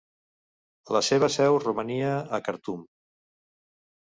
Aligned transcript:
La 0.97 1.01
seva 1.07 1.29
seu 1.33 1.57
romania 1.67 2.15
a 2.39 2.41
Khartum. 2.49 2.89